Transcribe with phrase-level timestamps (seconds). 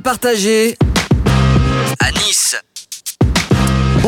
[0.00, 0.76] Partagée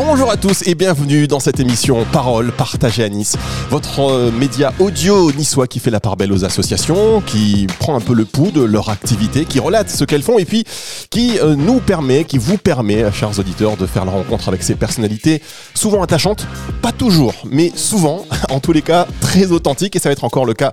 [0.01, 3.35] Bonjour à tous et bienvenue dans cette émission Parole partagée à Nice,
[3.69, 7.99] votre euh, média audio niçois qui fait la part belle aux associations, qui prend un
[7.99, 10.63] peu le pouls de leur activité, qui relate ce qu'elles font et puis
[11.09, 14.75] qui euh, nous permet, qui vous permet, chers auditeurs, de faire la rencontre avec ces
[14.75, 15.41] personnalités
[15.73, 16.47] souvent attachantes,
[16.81, 20.45] pas toujours, mais souvent, en tous les cas, très authentiques et ça va être encore
[20.45, 20.71] le cas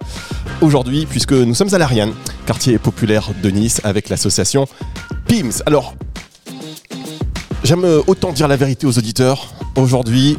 [0.61, 2.15] aujourd'hui puisque nous sommes à l'Ariane,
[2.47, 4.69] quartier populaire de Nice avec l'association
[5.27, 5.63] PIMS.
[5.67, 5.95] Alors,
[7.67, 9.49] J'aime euh, autant dire la vérité aux auditeurs.
[9.75, 10.39] Aujourd'hui,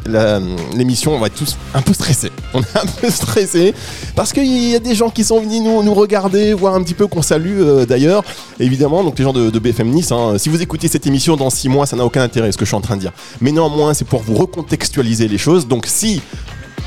[0.74, 2.32] l'émission, on va être tous un peu stressés.
[2.54, 3.74] On est un peu stressés
[4.16, 7.06] parce qu'il y a des gens qui sont venus nous, regarder, voir un petit peu
[7.06, 8.24] qu'on salue euh, d'ailleurs.
[8.58, 10.38] Évidemment, donc les gens de, BFM Nice, hein.
[10.38, 12.70] si vous écoutez cette émission dans six mois, ça n'a aucun intérêt ce que je
[12.70, 13.12] suis en train de dire.
[13.42, 15.68] Mais néanmoins, c'est pour vous recontextualiser les choses.
[15.68, 16.22] Donc si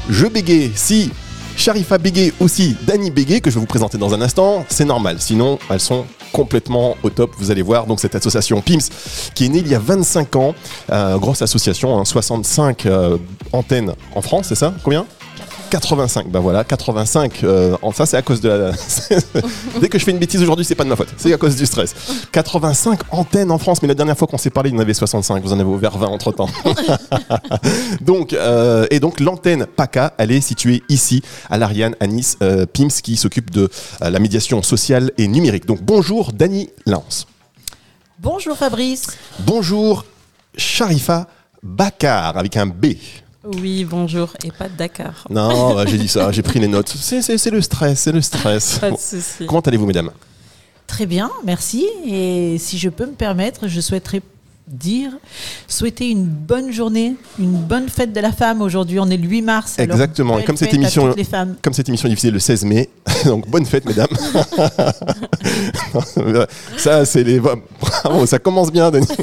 [0.10, 1.12] je bégayais, si
[1.56, 5.18] Sharifa bégayait aussi Dani bégayait, que je vais vous présenter dans un instant, c'est normal.
[5.20, 7.86] Sinon, elles sont complètement au top, vous allez voir.
[7.86, 8.90] Donc cette association PIMS,
[9.34, 10.56] qui est née il y a 25 ans,
[10.92, 13.18] euh, grosse association, hein, 65 euh,
[13.52, 14.74] antennes en France, c'est ça?
[14.84, 15.06] Combien?
[15.72, 17.44] 85, bah voilà, 85.
[17.44, 18.72] euh, ça, c'est à cause de la.
[19.80, 21.56] Dès que je fais une bêtise aujourd'hui, c'est pas de ma faute, c'est à cause
[21.56, 21.96] du stress.
[22.34, 24.94] 85 antennes en France, mais la dernière fois qu'on s'est parlé, il y en avait
[24.94, 25.42] 65.
[25.42, 26.50] Vous en avez ouvert 20 entre temps.
[28.02, 32.66] donc, euh, et donc l'antenne PACA, elle est située ici, à l'Ariane, à Nice, euh,
[32.66, 33.70] PIMS, qui s'occupe de
[34.02, 35.66] euh, la médiation sociale et numérique.
[35.66, 37.28] Donc bonjour Dani Lance.
[38.20, 39.08] Bonjour Fabrice.
[39.40, 40.04] Bonjour
[40.58, 41.28] Sharifa
[41.64, 42.88] Bakar, avec un B.
[43.44, 44.34] Oui, bonjour.
[44.44, 45.28] Et pas de Dakar.
[45.30, 46.90] Non, bah, j'ai dit ça, j'ai pris les notes.
[46.90, 48.78] C'est, le stress, c'est le stress.
[48.80, 49.46] Pas de Bon.
[49.48, 50.12] Comment allez-vous, mesdames?
[50.86, 51.88] Très bien, merci.
[52.06, 54.22] Et si je peux me permettre, je souhaiterais
[54.72, 55.12] dire,
[55.68, 58.62] souhaiter une bonne journée, une bonne fête de la femme.
[58.62, 59.76] Aujourd'hui, on est le 8 mars.
[59.78, 60.40] Exactement.
[60.40, 61.14] Et comme cette émission-.
[61.62, 62.90] Comme cette émission est diffusée le 16 mai,
[63.26, 64.08] donc bonne fête, mesdames.
[66.78, 67.40] ça, c'est les.
[67.40, 69.08] Bravo, ça commence bien, Denis.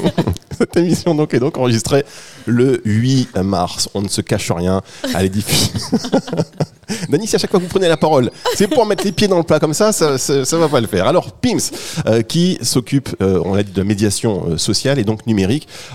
[0.57, 2.03] Cette émission donc, est donc enregistrée
[2.45, 3.87] le 8 mars.
[3.93, 4.81] On ne se cache rien.
[5.15, 5.71] Elle est diffusée.
[7.07, 9.27] Dany, si à chaque fois que vous prenez la parole, c'est pour mettre les pieds
[9.27, 11.07] dans le plat comme ça, ça, ça va pas le faire.
[11.07, 11.71] Alors, PIMS,
[12.07, 15.38] euh, qui s'occupe, euh, on l'a dit, de la médiation euh, sociale et donc numérique.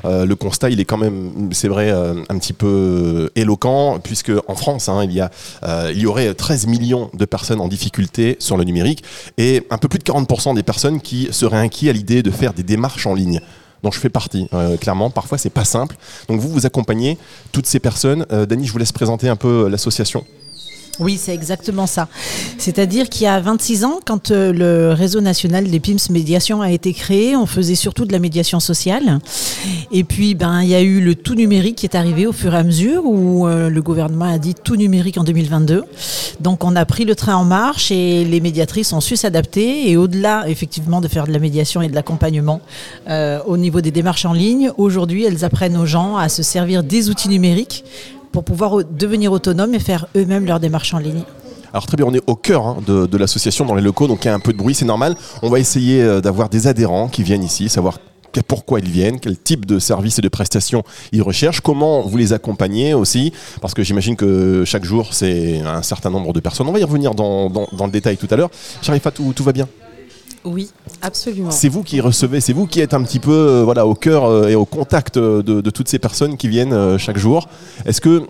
[0.04, 4.32] Euh, le constat, il est quand même, c'est vrai, euh, un petit peu éloquent, puisque
[4.48, 5.30] en France, hein, il, y a,
[5.62, 9.04] euh, il y aurait 13 millions de personnes en difficulté sur le numérique
[9.38, 12.52] et un peu plus de 40% des personnes qui seraient inquiets à l'idée de faire
[12.52, 13.40] des démarches en ligne
[13.84, 15.10] dont je fais partie, euh, clairement.
[15.10, 15.94] Parfois, c'est pas simple.
[16.28, 17.18] Donc, vous, vous accompagnez
[17.52, 18.26] toutes ces personnes.
[18.32, 20.24] Euh, Dany, je vous laisse présenter un peu euh, l'association.
[21.00, 22.08] Oui, c'est exactement ça.
[22.58, 26.70] C'est-à-dire qu'il y a 26 ans, quand euh, le réseau national des PIMS Médiation a
[26.70, 29.18] été créé, on faisait surtout de la médiation sociale.
[29.90, 32.54] Et puis, ben, il y a eu le tout numérique qui est arrivé au fur
[32.54, 35.84] et à mesure, où euh, le gouvernement a dit tout numérique en 2022.
[36.40, 39.90] Donc, on a pris le train en marche et les médiatrices ont su s'adapter.
[39.90, 42.60] Et au-delà, effectivement, de faire de la médiation et de l'accompagnement
[43.08, 46.82] euh, au niveau des démarches en ligne, aujourd'hui, elles apprennent aux gens à se servir
[46.84, 47.84] des outils numériques
[48.34, 51.22] pour pouvoir devenir autonomes et faire eux-mêmes leurs démarches en ligne.
[51.72, 54.26] Alors très bien, on est au cœur hein, de, l'association dans les locaux, donc il
[54.26, 55.14] y a un peu de bruit, c'est normal.
[55.42, 58.00] On va essayer euh, d'avoir des adhérents qui viennent ici, savoir
[58.48, 62.32] pourquoi ils viennent, quel type de services et de prestations ils recherchent, comment vous les
[62.32, 66.66] accompagnez aussi, parce que j'imagine que chaque jour c'est un certain nombre de personnes.
[66.66, 68.50] On va y revenir dans, le détail tout à l'heure.
[68.82, 69.68] Sharifa, tout va bien?
[70.44, 71.50] Oui, absolument.
[71.50, 74.24] C'est vous qui recevez, c'est vous qui êtes un petit peu euh, voilà, au cœur
[74.24, 77.48] euh, et au contact euh, de, toutes ces personnes qui viennent chaque jour.
[77.86, 78.22] Est-ce que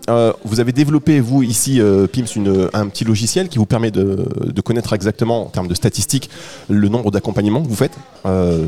[0.44, 1.80] vous avez développé, vous, ici,
[2.12, 4.26] PIMS, un petit logiciel qui vous permet de,
[4.64, 6.30] connaître exactement, en termes de statistiques,
[6.68, 7.96] le nombre d'accompagnements que vous faites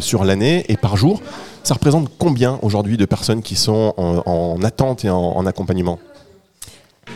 [0.01, 1.23] sur l'année et par jour?
[1.62, 5.99] Ça représente combien aujourd'hui de personnes qui sont en, en attente et en accompagnement?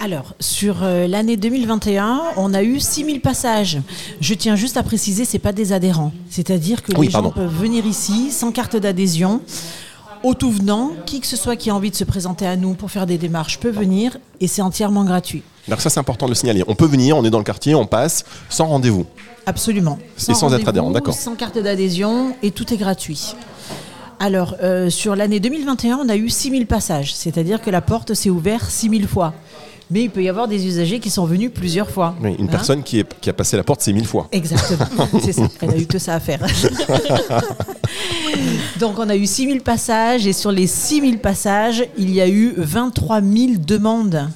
[0.03, 3.79] Alors, sur euh, l'année 2021, on a eu 6000 passages.
[4.23, 6.13] Je tiens juste à préciser, c'est pas des adhérents.
[6.31, 7.29] C'est-à-dire que Oui, les pardon.
[7.29, 9.43] gens peuvent venir ici sans carte d'adhésion.
[10.23, 12.73] Au tout venant, qui que ce soit qui a envie de se présenter à nous
[12.75, 15.43] pour faire des démarches peut venir et c'est entièrement gratuit.
[15.67, 16.65] Alors ça, c'est important de le signaler.
[16.67, 19.05] On peut venir, on est dans le quartier, on passe, sans rendez-vous.
[19.45, 19.99] Absolument.
[20.29, 21.15] Et sans être adhérent, d'accord.
[21.15, 23.35] Sans carte d'adhésion et tout est gratuit.
[24.19, 28.29] Alors, euh, sur l'année 2021, on a eu 6000 passages, c'est-à-dire que la porte s'est
[28.29, 29.33] ouverte 6000 fois.
[29.91, 32.15] Mais il peut y avoir des usagers qui sont venus plusieurs fois.
[32.23, 34.29] Oui, une Hein personne qui, est, qui a passé la porte, c'est mille fois.
[34.31, 35.49] Exactement, c'est ça.
[35.61, 36.41] Elle a eu que ça à faire.
[38.79, 42.55] Donc on a eu 6000 passages et sur les 6000 passages, il y a eu
[42.57, 44.29] 23 000 demandes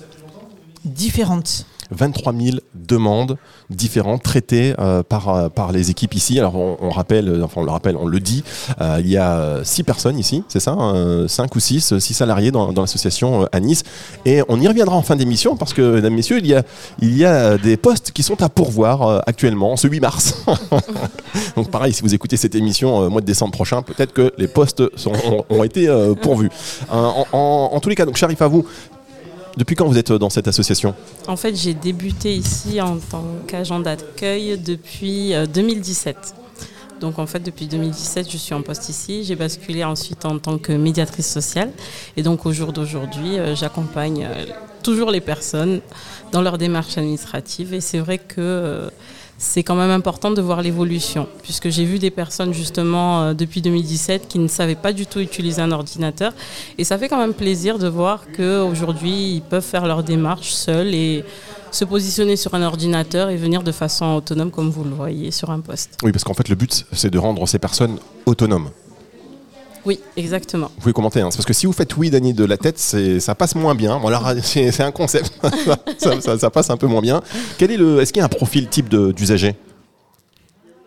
[0.85, 1.67] différentes.
[1.91, 3.37] 23 000 demandes
[3.71, 6.39] différentes traitées euh, par, euh, par les équipes ici.
[6.39, 8.45] Alors on, rappelle, euh, enfin on le rappelle, on le dit,
[8.99, 12.73] il y a six personnes ici, c'est ça, hein, cinq ou six, six salariés dans,
[12.73, 13.83] dans l'association à Nice.
[14.25, 16.63] Et on y reviendra en fin d'émission parce que, mesdames, messieurs, il y a,
[17.01, 20.45] il y a des postes qui sont à pourvoir actuellement, ce 8 mars.
[21.57, 24.49] Donc pareil, si vous écoutez cette émission euh, mois de décembre prochain, peut-être que les
[24.49, 25.13] postes sont-
[25.49, 25.89] ont, été
[26.23, 26.51] pourvus.
[26.91, 28.65] En, en- en tous les cas, donc Sharif, à vous,
[29.56, 30.95] depuis quand vous êtes euh, dans cette association?
[31.27, 36.35] En fait, j'ai débuté ici en tant qu'agent d'accueil depuis euh, 2017.
[37.01, 39.25] Donc en fait, depuis 2017, je suis en poste ici.
[39.25, 41.71] J'ai basculé ensuite en tant que médiatrice sociale.
[42.17, 44.47] Et donc au jour d'aujourd'hui, euh, j'accompagne euh,
[44.83, 45.81] toujours les personnes
[46.33, 47.75] dans leur démarche administrative.
[47.75, 48.89] Et c'est vrai que euh,
[49.39, 53.61] c'est quand même important de voir l'évolution, puisque j'ai vu des personnes justement euh, depuis
[53.61, 56.33] 2017 qui ne savaient pas du tout utiliser un ordinateur.
[56.79, 60.95] Et ça fait quand même plaisir de voir qu'aujourd'hui, ils peuvent faire leur démarche seuls
[60.95, 61.25] et
[61.71, 65.51] se positionner sur un ordinateur et venir de façon autonome, comme vous le voyez, sur
[65.51, 65.99] un poste.
[66.05, 68.71] Oui, parce qu'en fait, le but, c'est de rendre ces personnes autonomes.
[69.87, 70.71] Oui, exactement.
[70.77, 71.29] Vous pouvez commenter, hein.
[71.33, 73.99] Parce que si vous faites oui, Dany, de la tête, ça passe moins bien.
[73.99, 75.33] Bon, alors, c'est, un concept,
[75.99, 77.23] ça, ça- ça passe un peu moins bien.
[77.59, 79.55] Quel est le, est-ce qu'il y a un profil type d'usager?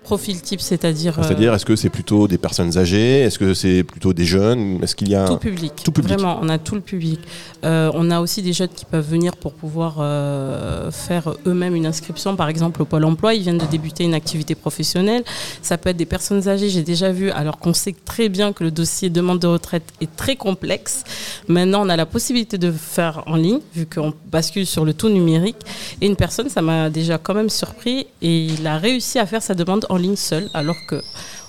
[0.07, 3.19] Profil type, c'est-à-dire euh, C'est-à-dire, est-ce que c'est plutôt des personnes âgées?
[3.23, 4.79] Est-ce que c'est plutôt des jeunes?
[4.81, 5.73] Est-ce qu'il y a Tout public.
[5.83, 6.13] Tout public.
[6.13, 7.19] Vraiment, on a tout le public.
[7.65, 11.85] Euh, on a aussi des jeunes qui peuvent venir pour pouvoir euh, faire eux-mêmes une
[11.85, 13.33] inscription, par exemple au Pôle emploi.
[13.33, 15.25] Ils viennent de débuter une activité professionnelle.
[15.61, 18.63] Ça peut être des personnes âgées, j'ai déjà vu, alors qu'on sait très bien que
[18.63, 21.03] le dossier demande de retraite est très complexe.
[21.49, 25.09] Maintenant, on a la possibilité de faire en ligne, vu qu'on bascule sur le tout
[25.09, 25.57] numérique.
[25.99, 29.41] Et une personne, ça m'a déjà quand même surpris, et il a réussi à faire
[29.41, 31.01] sa demande en ligne seul, alors que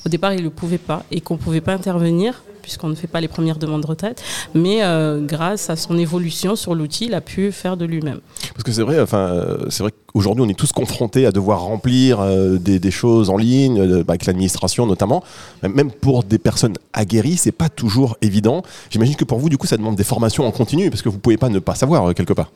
[0.06, 2.94] au départ, il ne le pouvait pas et qu'on ne pouvait pas intervenir puisqu'on ne
[2.94, 4.22] fait pas les premières demandes de retraite.
[4.54, 8.20] Mais euh, grâce à son évolution sur l'outil, il a pu faire de lui-même.
[8.52, 11.62] Parce que c'est vrai, enfin, euh, c'est vrai qu'aujourd'hui, on est tous confrontés à devoir
[11.62, 15.24] remplir euh, des, des choses en ligne, euh, bah, avec l'administration notamment.
[15.62, 18.62] Même pour des personnes aguerries, c'est pas toujours évident.
[18.90, 21.18] J'imagine que pour vous, du coup, ça demande des formations en continu, parce que vous
[21.18, 22.50] pouvez pas ne pas savoir quelque part.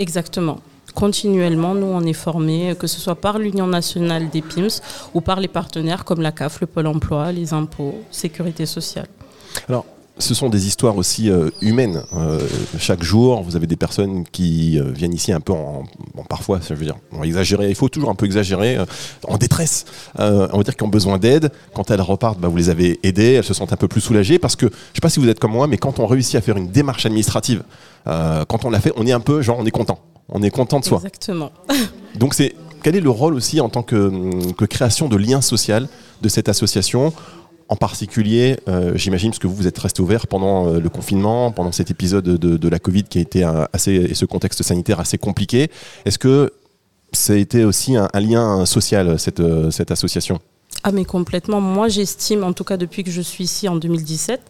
[0.00, 0.58] Exactement.
[0.96, 4.80] Continuellement, nous, on est formés, que ce soit par l'Union nationale des PIMS
[5.12, 9.06] ou par les partenaires comme la CAF, le Pôle emploi, les impôts, sécurité sociale.
[9.68, 9.84] Alors,
[10.16, 12.02] ce sont des histoires aussi euh, humaines.
[12.14, 12.40] Euh,
[12.78, 15.84] chaque jour, vous avez des personnes qui euh, viennent ici un peu en,
[16.30, 17.68] parfois, ça veut dire, on exagérer.
[17.68, 18.78] Il faut toujours un peu exagérer,
[19.28, 19.84] en détresse.
[20.18, 21.52] On va dire qu'ils ont besoin d'aide.
[21.74, 23.34] Quand elles repartent, bah, vous les avez aidées.
[23.34, 25.40] Elles se sentent un peu plus soulagées parce que, je sais pas si vous êtes
[25.40, 27.64] comme moi, mais quand on réussit à faire une démarche administrative,
[28.06, 29.98] quand on l'a fait, on est un peu, genre, on est content.
[30.28, 30.98] On est content de soi.
[30.98, 31.52] Exactement.
[32.18, 35.88] Donc c'est quel est le rôle aussi en tant que, que création de lien social
[36.22, 37.12] de cette association
[37.68, 41.50] en particulier, euh, j'imagine, parce que vous, vous êtes resté ouvert pendant euh, le confinement,
[41.50, 44.62] pendant cet épisode de, de la Covid qui a été un- assez, et ce contexte
[44.62, 45.68] sanitaire assez compliqué.
[46.04, 46.52] Est-ce que
[47.12, 50.38] ça a été aussi un, un lien social, cette, euh, cette association?
[50.88, 51.60] Ah mais complètement.
[51.60, 54.40] Moi j'estime, en tout cas depuis que je suis ici en 2017,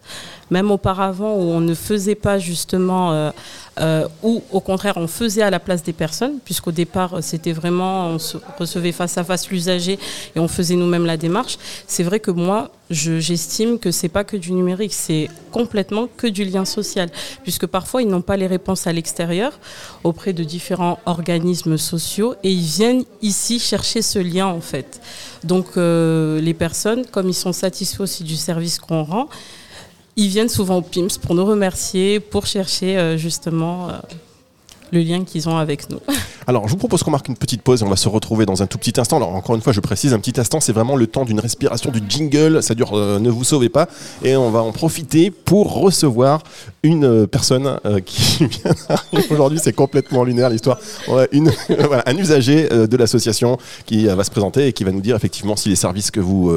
[0.51, 3.31] même auparavant où on ne faisait pas justement, euh,
[3.79, 8.09] euh, ou au contraire on faisait à la place des personnes, puisqu'au départ c'était vraiment,
[8.11, 8.17] on
[8.59, 9.97] recevait face à face l'usager
[10.35, 11.57] et on faisait nous-mêmes la démarche.
[11.87, 16.27] C'est vrai que moi je- j'estime que c'est pas que du numérique, c'est complètement que
[16.27, 17.09] du lien social,
[17.41, 19.59] puisque parfois ils n'ont pas les réponses à l'extérieur
[20.03, 25.01] auprès de différents organismes sociaux et ils viennent ici chercher ce lien en fait.
[25.43, 29.29] Donc euh, les personnes, comme ils sont satisfaits aussi du service qu'on rend,
[30.17, 33.93] ils viennent souvent au PIMS pour nous remercier, pour chercher euh, justement euh,
[34.91, 35.99] le lien qu'ils ont avec nous.
[36.47, 38.63] Alors, je vous propose qu'on marque une petite pause et on va se retrouver dans
[38.63, 39.17] un tout petit instant.
[39.17, 41.91] Alors, encore une fois, je précise, un petit instant, c'est vraiment le temps d'une respiration
[41.91, 42.63] du jingle.
[42.63, 43.89] Ça dure, euh, ne vous sauvez pas.
[44.23, 46.41] Et on va en profiter pour recevoir
[46.83, 48.71] une euh, personne euh, qui vient
[49.29, 49.59] aujourd'hui.
[49.61, 50.79] C'est complètement lunaire l'histoire.
[51.09, 55.69] Un usager de l'association qui va se présenter et qui va nous dire effectivement si
[55.69, 56.53] les services que vous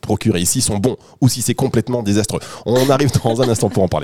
[0.00, 2.40] procurez ici sont bons ou si c'est complètement désastreux.
[2.66, 3.96] On arrive dans un instant pour en parler.